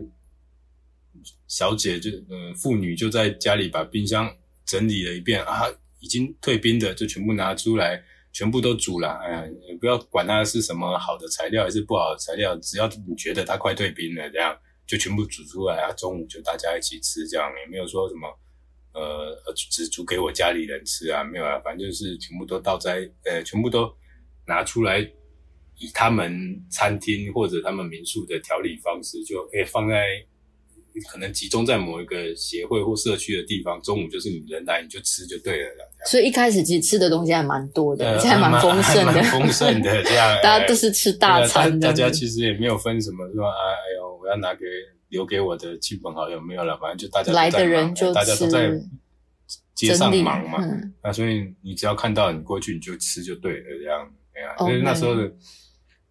[1.47, 4.29] 小姐就呃妇女就在家里把冰箱
[4.67, 5.63] 整理了一遍啊，
[6.01, 9.11] 已经退冰的就全部拿出来，全部都煮了。
[9.23, 15.93] 哎呀，你不要管它是什么好的材料还是不好的材料，只要你觉得它快退冰了，这样就全部煮出来啊。
[15.93, 18.27] 中午就大家一起吃，这样也没有说什么
[18.95, 23.95] 呃只煮给我家里人吃啊，没有啊，反正就是全部都倒在呃，全部都
[24.49, 25.09] 拿出来。
[25.83, 26.33] 以他们
[26.71, 30.05] 餐厅或者他们民宿的调理方式，就可以放在
[31.11, 33.83] 可能集中在某一个协会或社区的地方。
[33.83, 35.91] 中午就是你人来你就吃就对了。
[36.07, 40.39] 所以一开始其实吃的东西还蛮多的， 而且还蛮丰盛的，丰盛的这样。
[40.41, 44.65] 大家都是吃大餐的，大家其实也没有分什么，说哎呦，我要拿给
[45.09, 48.71] 留给我的亲朋好友没有了，反正就大家来的人就大家都在
[49.75, 50.59] 街上忙嘛。
[51.03, 54.55] 那所以你只要看到你过去你就吃就对了，这样对啊。
[54.61, 55.29] 因为那时候的。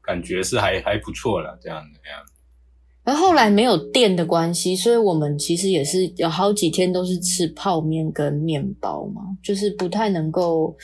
[0.04, 2.20] 感觉是还还不错了，这样的这样。
[3.04, 10.76] 而后来没有电的关系，所以我们其实也是有好几天都是吃泡面跟面包嘛，就是不太能够，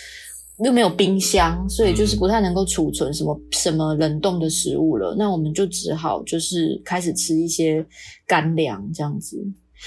[0.65, 5.15] 又没有冰箱，所以就是不太能够储存什么、什么冷冻的食物了。
[5.15, 7.85] 那我们就只好就是开始吃一些
[8.25, 9.37] 干粮这样子。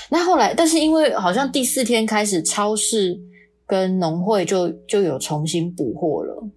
[0.09, 3.19] 那后来，但是因为好像第四天开始，超市
[3.67, 6.49] 跟农会就就有重新补货了。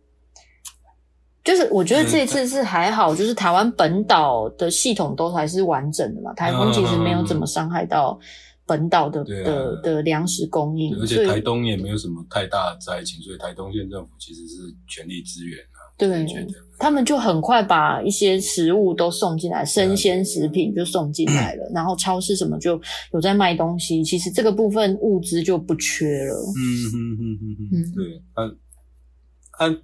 [1.43, 8.17] 就是我觉得这一次是还好，就是台湾本岛的系统都还是完整的嘛，台风其实没有怎么伤害到
[8.65, 15.83] 本岛的的的粮食供应，而且台东也没有什么太大的灾情，所以台东县政府其实是全力支援啊。
[15.97, 16.25] 对，
[16.79, 26.35] 他们就很快把一些食物都送进来，生鲜食品就送进来了，然后超市什么就有在卖东西，其实这个部分物资就不缺了。
[26.55, 28.55] 嗯嗯嗯嗯嗯，对，他
[29.67, 29.81] 他。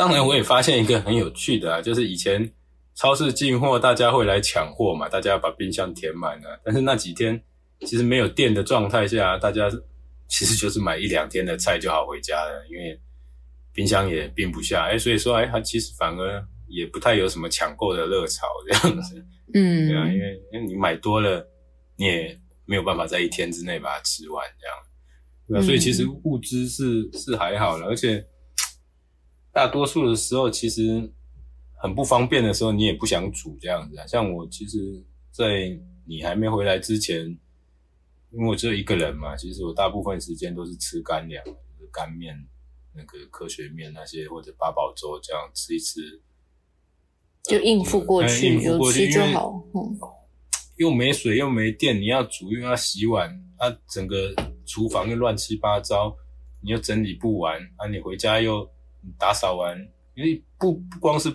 [0.00, 2.50] 当然，我也发现一个很有趣的啊， 就是以前
[2.94, 6.58] 超市进货，大家会来抢货嘛，大家要把冰箱填满了。
[6.64, 7.38] 但是那几天
[7.80, 9.70] 其实没有电的状态下，大家
[10.26, 12.98] 其实就是买一两天的菜就好回家了，因为
[13.74, 21.46] 冰箱也并不下，哎，所以说，哎，它其实反而也不太有什么抢购的热潮这样子，嗯，对啊，因为因为你买多了，
[21.96, 24.76] 你也没有办法在一天之内把它吃完这样，
[25.46, 28.24] 对啊，所以其实物资是是还好了，而且
[29.52, 31.12] 大多数的时候其实
[31.82, 37.38] 很不方便的时候，你也不想煮这样子啊，像我其实，在你还没回来之前。
[38.32, 42.32] 因为我只有一个人嘛，其实我大部分时间都是吃干粮，就是干面、
[42.94, 46.22] 那个科学面那些，或者八宝粥这样吃一吃，
[47.42, 49.60] 就应付过去，嗯、应付过去就好。
[49.74, 49.98] 嗯，
[50.76, 54.32] 又没水又没电，你要煮又要洗碗，啊，整个
[54.64, 56.16] 厨房又乱七八糟，
[56.62, 58.70] 你又整理不完，啊，你回家又
[59.18, 59.76] 打扫完，
[60.14, 61.28] 因为不不光是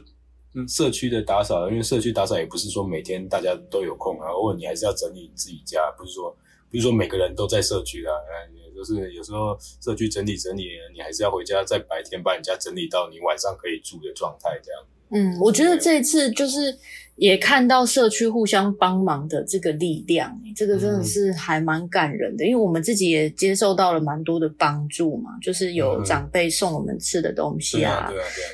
[0.67, 6.35] 社区的打扫，因为社区打扫也不是说每天大家都有空啊，偶尔你还是要整理自己家，不是说。
[6.67, 8.11] 不是说每个人都在社区啦，
[8.53, 14.83] 也就是有时候社区整理整理，你还是要回家，在白天把你家整理到你晚上可以住的状态，这样。
[15.15, 16.77] 嗯，我觉得这一次就是
[17.15, 28.11] 也看到社区互相帮忙的这个力量，这个真的是还蛮感人的，嗯、因为我们自己也接受到了蛮多的帮助嘛，就是有长辈送我们吃的东西啊，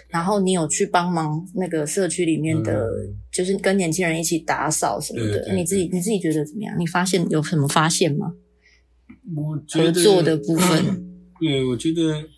[0.08, 6.76] 然后你有去帮忙那个社区里面的，嗯、就是跟年轻人一起打扫什么的，你自己你自己觉得怎么样？
[6.78, 8.36] 你发现有什么发现吗？
[9.36, 11.04] 我觉得合作的部分，
[11.40, 12.30] 对，我觉得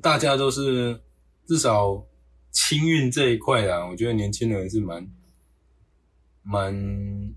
[0.00, 1.00] 大家都是
[1.48, 2.06] 至少。
[2.52, 5.10] 清运这一块啊，我觉得年轻人是蛮
[6.42, 7.34] 蛮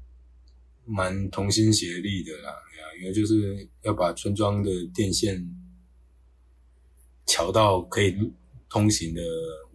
[0.84, 2.54] 蛮同心协力的啦，
[2.99, 5.41] 因为就是要把村庄的电线
[7.25, 8.13] 桥到可以
[8.69, 9.21] 通行的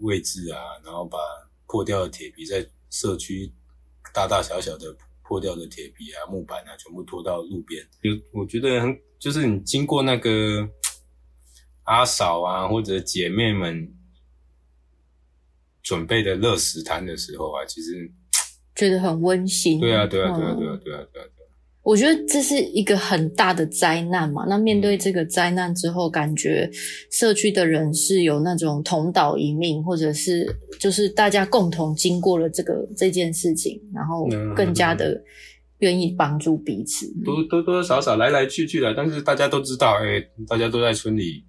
[0.01, 1.19] 位置啊，然后把
[1.67, 3.51] 破掉的铁皮在社区
[4.13, 7.83] 大大小小的破掉的铁皮啊、木板啊，全部拖到路边。
[8.03, 10.69] 就我觉得很，就是你经过那个
[11.85, 13.97] 阿嫂啊，或者姐妹们。
[15.83, 18.11] 准备的热食摊的时候啊，其实
[18.75, 19.81] 觉得很温馨。
[19.81, 21.27] 对啊，对啊，对啊，对啊，对啊，对啊。
[21.83, 24.45] 我觉得这是一个很大的灾难嘛。
[24.47, 26.71] 那面对这个灾难之后，感觉
[27.11, 30.47] 社区的人是有那种同岛一命，或者是
[30.79, 35.21] 就是大家共同经过了这个这件事情，然后更加的
[35.79, 37.07] 愿意帮助彼此。
[37.25, 41.43] 多多多少少来来去去的，但是大家都知道，哎，大家都在村里。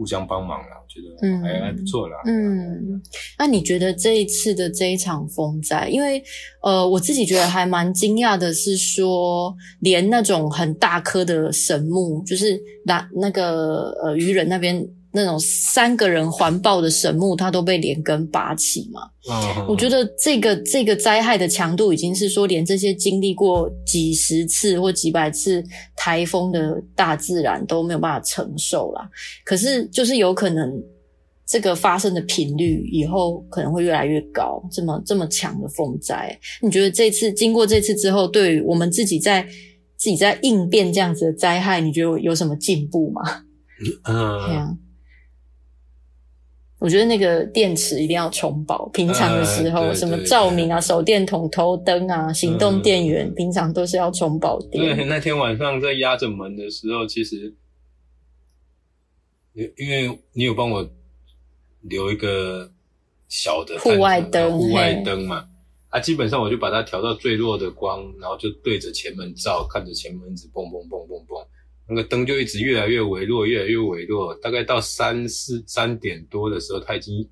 [0.00, 2.16] 互相帮忙啦，我觉得还、嗯、还不错啦。
[2.24, 3.02] 嗯，
[3.38, 6.22] 那你觉得这一次的这一场风灾，因为
[6.62, 14.88] 呃，我自己觉得还蛮惊讶的是说，连那种很大颗的神木，就是那那个呃渔人那边。
[15.12, 19.02] 那种三个人环抱的神木，它都被连根拔起嘛。
[19.28, 19.70] Oh.
[19.70, 25.62] 我觉得这个这个灾害的强度，已经是说连这些经历过几十次或几百次
[25.96, 29.08] 台风的大自然都没有办法承受啦。
[29.44, 30.72] 可是，就是有可能
[31.44, 36.38] 这个发生的频率以后可能会越来越高，这么这么强的风灾。
[36.62, 39.42] 你觉得这次经过这次之后，对于我们自己在
[39.96, 43.42] 自己在应变这样子的灾害，你觉得有什么进步吗？
[44.04, 44.46] 嗯、uh.
[44.46, 44.76] 对啊。
[46.80, 54.96] 我觉得那个电池一定要充饱，平常的时候，呃、什么照明啊、手电筒、头灯啊、行动电源，呃、平常都是要充饱电。
[54.96, 57.54] 对，那天晚上在压着门的时候，其实，
[59.52, 60.90] 因因为你有帮我
[61.82, 62.72] 留一个
[63.28, 65.46] 小的户外灯，户外灯嘛，
[65.90, 71.46] 啊，基本上我就把它调到最弱的光，然后就对着前门照，看着前门一直蹦蹦蹦蹦蹦。
[71.90, 77.28] 那个灯就一直越来越微弱，越来越微弱，大概到三四三点多的时候，它已经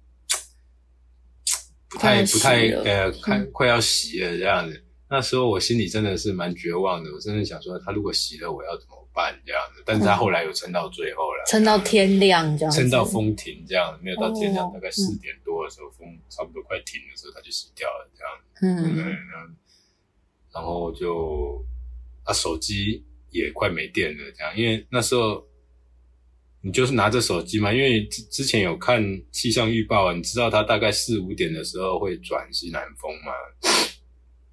[1.89, 4.75] 不太不太呃，快快要熄了这样子。
[4.75, 9.83] 嗯、那时候我心里真的是蛮绝望的，我真的想说，它如果熄了，我要怎么办这样子？
[9.87, 19.57] 但是它后来有撑到最后了，撑到天亮这样子，撑到风停这样子，没有到天亮，哦、大概四点多的时候，风差不多快停的时候，它就熄掉了这样嗯，
[20.53, 21.65] 然后就
[22.25, 23.05] 啊手机。
[23.31, 25.47] 也快没电了，这样，因为那时候
[26.61, 33.33] 你就是拿着手机嘛，因为之之前有看气象预报啊，你知道它大概四五点的时候会转西南风嘛，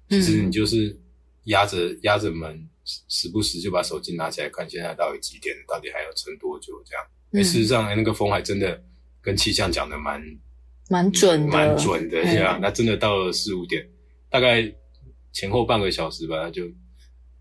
[0.08, 0.96] 其实你就是
[1.44, 7.04] 压着压着门，时不时就把手机拿起来看，现在到底几点了，到底还要撑多久这样。
[7.32, 8.84] 哎，事实上，那个风还真的
[9.20, 10.22] 跟气象讲的蛮
[10.88, 13.88] 蛮准的，蛮准的，这样，那真的到了四五点，
[14.30, 14.72] 大概
[15.32, 16.70] 前后半个小时吧，它就。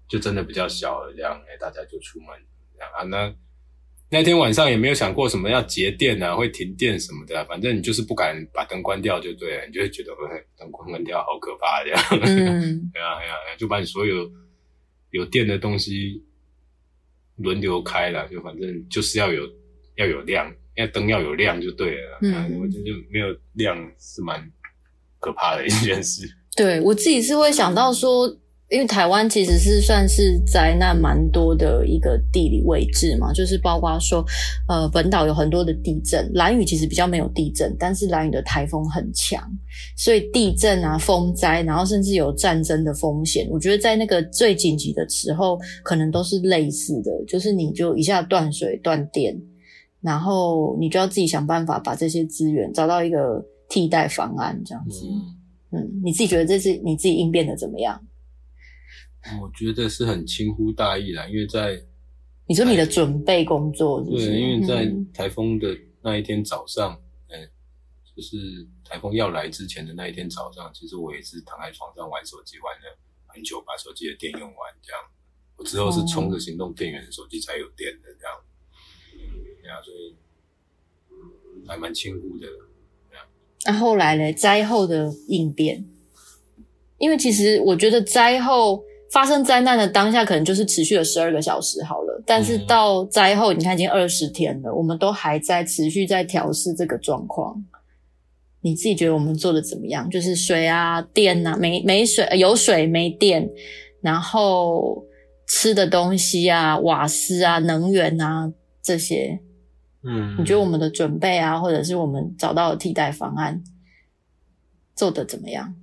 [0.08, 2.28] 就真的比较小了，这样哎，大家就出门
[2.74, 3.04] 这样啊。
[3.04, 3.34] 那
[4.12, 10.12] 那天晚上也没有想过什么要节电啊，会停电什么的，反正你就是不敢把灯关掉就对了，你就会觉得
[10.56, 12.00] 灯关关掉好可怕这样。
[12.12, 14.32] 嗯， 对啊，对啊，就把你所有
[15.10, 16.24] 有电的东西
[17.38, 19.44] 轮流开了，就反正就是要有
[19.96, 22.20] 要有亮，要灯要有亮就对了。
[22.22, 24.50] 嗯，我觉得就没有亮是蛮
[25.20, 26.30] 可怕的一件事。
[26.56, 28.38] 对，我自己是会想到说。
[28.70, 34.26] 因为台湾其实是算是灾难蛮多的一个地理位置嘛，就是包括说，
[34.68, 39.40] 呃，本岛有很多的地震，兰屿其实比较没有地震，但是兰屿的台风很强，
[39.96, 43.48] 所以地震啊、风灾，然后甚至有战争的风险。
[43.52, 49.40] 我觉得在那个最紧急的时候，可能都是类似的，就是你就一下断水断电，
[50.02, 55.06] 然后你就要自己想办法把这些资源找到一个替代方案，这样子。
[55.72, 58.02] 嗯，嗯，你自己觉得这是你自己应变的怎么样？
[59.42, 61.84] 我觉得是很轻忽大意啦，因为在
[62.48, 64.28] 你说你的准备工作是不是？
[64.28, 66.96] 对，因为在台风的那一天早上，
[67.30, 67.50] 嗯，
[68.16, 68.38] 就是
[68.84, 75.02] 台风要来之前的那一天早上，其实我也是躺在床上玩手机玩了很久，把手机的电用完，这样。
[75.58, 78.38] 我之后是充着行动电源的手机才有电的，这样。
[79.64, 80.16] 对啊，所以
[81.68, 82.48] 还蛮轻忽的。
[83.64, 84.32] 那、啊、后来呢？
[84.34, 85.84] 灾后的应变，
[87.00, 88.84] 因为其实我觉得灾后。
[89.12, 92.24] 发生灾难的当下，可能就是持续了十二个小时好了。
[92.26, 97.64] 但是到灾后，你看已经二十天了，我们都还在持续在调试这个状况。
[98.62, 100.10] 你自己觉得我们做的怎么样？
[100.10, 103.48] 就是水啊、电啊，没没水，有水没电，
[104.02, 105.06] 然后
[105.48, 108.52] 吃的东西啊、瓦斯啊、能源啊
[108.82, 109.40] 这些，
[110.04, 113.64] 嗯，你觉得我们的准备啊，或者是我们找到的替代方案
[114.96, 115.76] 做的怎么样？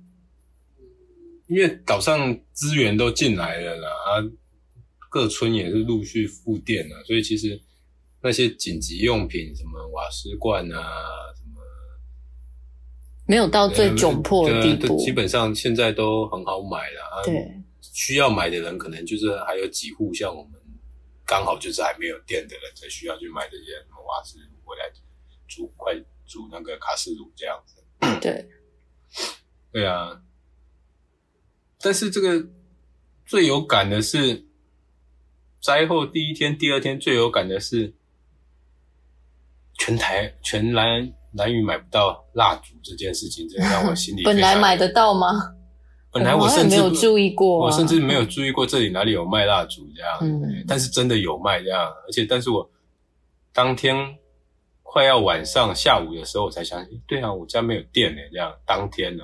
[1.53, 4.09] 因为岛上资源都进来了啦，啊，
[5.07, 7.61] 各村也是陆续复电了，所以其实
[8.21, 10.81] 那些紧急用品，什么瓦斯罐啊，
[11.35, 11.61] 什么
[13.27, 17.01] 没有到最窘迫的地步，基本上现在都很好买了。
[17.03, 20.53] 啊，对，需要买的人可能就是还有几户，像我们
[21.23, 24.91] 刚好就是还没有电的人，才需要去买这些什么瓦斯炉回来
[25.47, 25.93] 煮，快
[26.25, 27.83] 煮那个卡式炉这样子。
[28.19, 28.49] 对，
[29.71, 30.19] 对啊。
[31.83, 32.47] 但是这个
[33.25, 34.45] 最有感的是
[35.61, 37.93] 灾后第一天、第二天最有感的是
[39.77, 44.23] 全台全兰兰屿买不到蜡烛这件事情，真的让我心里。
[44.25, 45.27] 本来买得到吗？
[46.09, 50.19] 本来我甚至没有注意过，我甚至没有注意过这里哪里有卖蜡烛这样。
[50.21, 52.69] 嗯，但是真的有卖这样，而且但是我
[53.51, 53.95] 当天
[54.83, 58.21] 快要晚上下午的时候，我才想起，对啊，我家没有电呢。
[58.31, 59.23] 这样当天呢。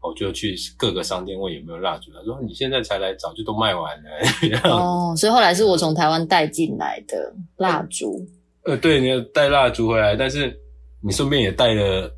[0.00, 4.70] 我就去各个商店问有没有蜡烛，他说你现在才来，早就都卖完了。
[4.70, 8.26] 哦，所以后来是我从台湾带进来的蜡烛。
[8.64, 10.56] 呃，对，你要带蜡烛回来，但是
[11.00, 12.14] 你顺便也带了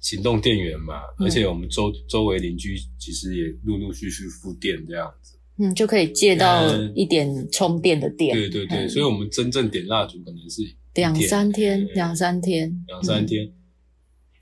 [0.00, 8.36] 行动电源嘛，嗯、而且我们周周围邻居其实也陆陆续续复电这样子，嗯，就可以借到一点充电的电。
[8.36, 10.62] 对对对，嗯、所以我们真正点蜡烛可能是
[10.94, 13.52] 两三天，两三天，两三天。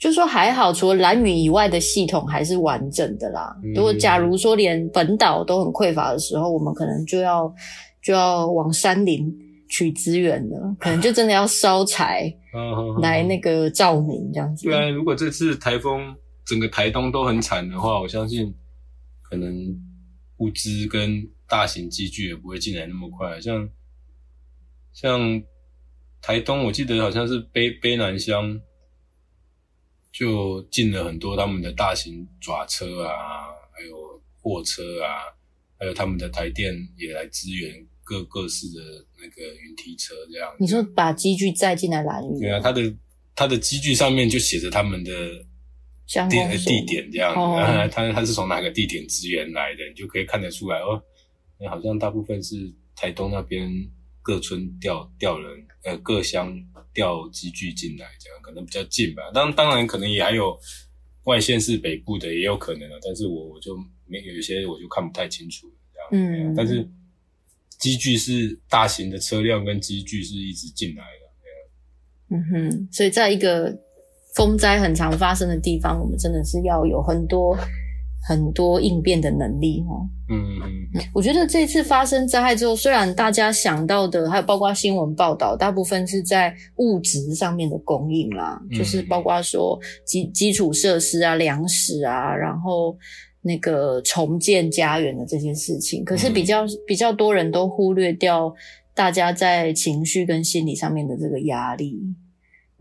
[0.03, 3.57] 就说还好，除了蓝雨以外的系统还是完整的啦。
[3.73, 7.55] 如果假如说连本岛都很匮乏的时候，我们可能就要
[8.03, 9.33] 就要往山林
[9.69, 12.35] 取资源了， 可能就真的要烧柴
[13.01, 14.65] 来那个照明这样子。
[14.65, 16.13] 对啊，如果这次台风
[16.45, 18.53] 整个台东都很惨的话，我相信
[19.23, 19.55] 可能
[20.39, 23.41] 物资跟大型机具也不会进来那么快。
[23.41, 23.69] 像
[24.93, 25.41] 像
[26.21, 28.61] 台东，我记得好像是卑卑南乡。
[30.13, 35.09] 就进了很多他们的大型爪车啊，还有货车啊，
[35.79, 38.81] 还有他们的台电也来支援各各式的
[39.17, 40.55] 那个云梯车这样。
[40.61, 42.41] 你说把机具载进来蓝屿？
[42.41, 42.95] 对啊，他的
[43.35, 45.13] 他的机具上面就写着他们的
[46.29, 51.03] 地地点这样，哦、然 后他他是从哪个地点支援来的，你就可以看得出来哦。
[51.59, 53.71] 那好像大部分是台东那边
[54.21, 56.55] 各村调调人，呃，各乡。
[56.95, 59.23] 调机具进来，这样可能比较近吧。
[59.33, 60.59] 当当然，可能也还有
[61.25, 62.99] 外县市北部的也有可能啊。
[63.03, 63.77] 但是我我就
[64.07, 66.09] 没有一些我就看不太清楚这样。
[66.13, 66.89] 嗯，但是
[67.79, 71.23] 机具是大型的车辆跟机具是一直进来的。
[72.35, 73.79] 嗯哼，所以在一个
[74.35, 77.55] 风灾很常发生的地方，我们真的是要有很多。
[78.25, 80.39] 很多应变的能力，哦，嗯
[80.95, 92.97] 嗯，我觉得这次发生灾害之后，虽然大家想到的还有包括新闻报道，大部分是在物质上面的供应啦，嗯、就是包括说基基础设施啊、粮食啊，然后
[93.43, 96.05] 那个重建家园的这些事情。
[96.05, 98.55] 可是比较比较多人都忽略掉
[98.95, 101.99] 大家在情绪跟心理上面的这个压力。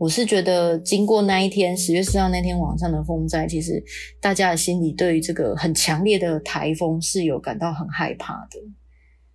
[0.02, 3.80] 我是觉得，经过那一天十月四号那天晚上的风灾，其实
[4.20, 8.58] 大家的心里对于这个很强烈的台风是有感到很害怕的。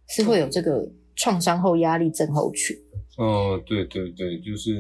[0.10, 2.76] 是会有这个创伤后压力症候群。
[3.16, 4.76] 哦，对对对，就是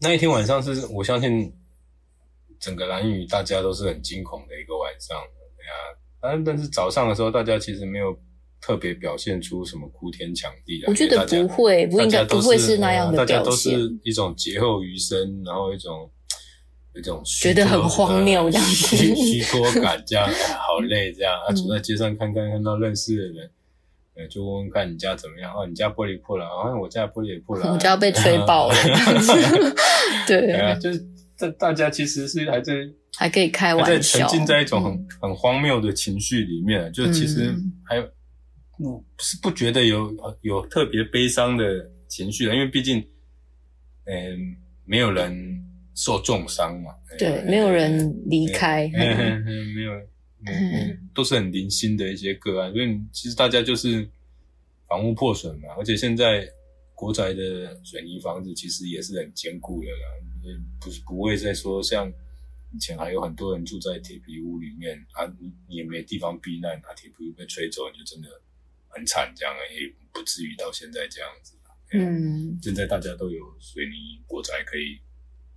[0.00, 1.52] 那一天晚上是我相信
[2.58, 5.18] 整个兰屿大家都是很惊恐的一个晚上，
[5.58, 5.76] 对啊，
[6.22, 8.18] 但但是早上的时候大家其实没有。
[8.62, 10.86] 特别表现出什么哭天抢地的？
[10.88, 13.36] 我觉得不会，不应该不会是那样的表现。
[13.36, 16.08] 大家都是一种劫后余生，然后一种
[16.94, 20.24] 一种觉得很荒谬这样子，虚脱感这样，
[20.56, 21.34] 好累这样。
[21.44, 23.50] 啊，走在街上看看看到认识的人，
[24.14, 25.52] 呃，就问问看你家怎么样？
[25.52, 28.76] 哦，你家玻璃破了，啊，我家玻璃也破了， 我家被吹爆了。
[30.28, 31.04] 对啊，就是
[31.36, 32.74] 这大家其实是还在
[33.16, 37.52] 还可以开玩笑，沉浸在一种很很荒谬的情绪里面，就其实
[37.84, 38.04] 还有。
[38.78, 42.98] 不是不觉得有有特别悲伤的情绪的，因为毕竟，
[44.04, 44.36] 嗯、呃，
[44.84, 45.32] 没有人
[45.94, 49.06] 受重伤嘛，对，呃、没有人离开，没
[49.82, 49.92] 有，
[50.46, 54.08] 嗯，都是很零星的一些个案，所以其实大家就是
[54.88, 56.48] 房屋破损嘛，而且现在
[56.94, 62.12] 国宅的水泥房子其实也是很坚固的啦，不是不会再说像
[62.74, 65.22] 以前还有很多人住在铁皮屋里面啊，
[65.68, 68.28] 也没地方避难啊，铁皮屋被吹走你就真的。
[68.92, 71.54] 很惨，这样也不至于到现在这样子。
[71.94, 74.98] 嗯，现在大家都有水泥国宅可以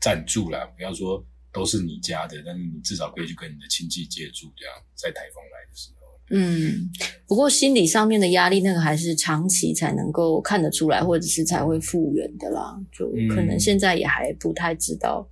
[0.02, 6.20] 暂住啦，不要说都是你家的，但是你至少可以去跟你的亲戚借住，这样在台风来的时候。
[6.32, 6.90] 嗯，
[7.26, 12.78] 不过心理上面的压力，那个还是长期才能够看得出来，或者是才会复原的啦。
[12.92, 15.26] 就可能现在也还不太知道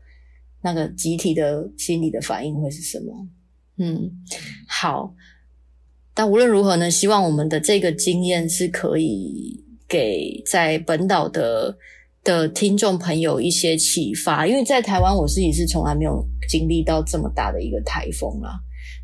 [0.61, 3.27] 那个集体的心理的反应会是什么。
[3.75, 4.09] 嗯，
[4.69, 5.13] 好。
[6.13, 11.75] 但无论如何呢，希望我们的这个经验是可以给在本岛的
[12.23, 14.45] 的听众朋友一些启发。
[14.45, 18.59] 因为在台湾，我自己是从来没有经历到这么大的一个台风啦。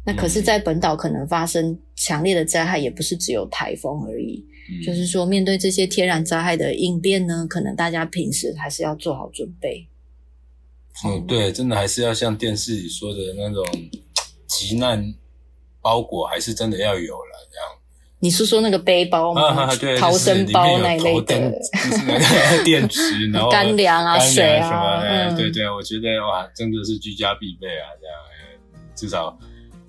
[0.05, 4.45] 那可是，在本岛可能发生强烈的灾害，也不是只有台风而已。
[4.69, 4.85] 嗯。
[4.85, 9.87] 就是说，面对这些天然灾害的应变呢，可能大家平时还是要做好准备。
[11.05, 13.63] 嗯，对，真的还是要像电视里说的那种
[14.47, 15.13] 急难。
[15.89, 17.65] 包裹还是真的要有了，这样。
[18.19, 19.41] 你是说那个背包吗？
[19.41, 25.09] 啊、对， 逃生包那一类的， 就是那个 电池，然后干粮啊、水啊什么的。
[25.09, 28.15] 嗯、对对，我觉得哇，真的是居家必备啊，这样
[28.93, 29.35] 至少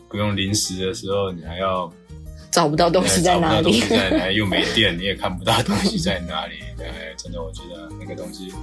[0.08, 1.92] 不用临时的时候，你还要
[2.50, 6.54] 找不到东西在哪里，在哪里又没电，你也看不到东西在哪里。
[6.78, 6.86] 对，
[7.18, 8.54] 真的，我觉得那个东西。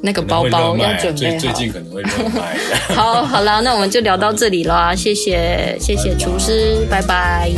[0.00, 2.56] 那个包包要准备好，最近可能会热卖。
[2.94, 7.50] 好，好了，那我们就聊到这里啦，谢谢，谢谢厨师，拜拜。